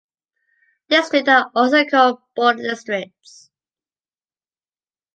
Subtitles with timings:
[0.89, 3.51] district are also called “border districts”.